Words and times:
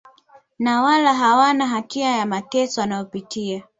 na 0.59 0.81
wala 0.81 1.13
hawana 1.13 1.67
hatia 1.67 2.09
ya 2.17 2.25
mateso 2.25 2.81
wanayopitia 2.81 3.63